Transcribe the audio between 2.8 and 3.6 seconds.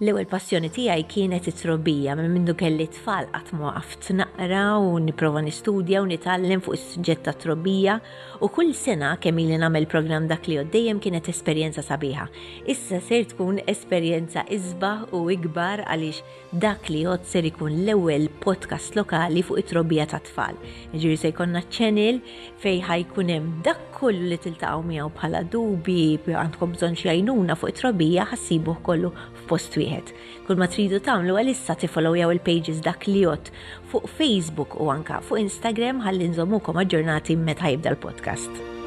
tfal qatt